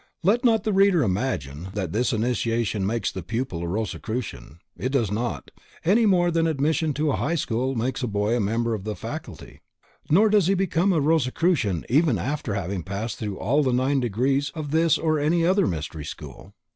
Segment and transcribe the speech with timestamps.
[0.23, 5.11] Let not the reader imagine that this initiation makes the pupil a Rosicrucian, it does
[5.11, 5.51] not,
[5.85, 8.95] any more than admission to a High School makes a boy a member of the
[8.95, 9.61] faculty.
[10.09, 14.49] Nor does he become a Rosicrucian even after having passed through all the nine degrees
[14.55, 16.55] of this or any other Mystery School.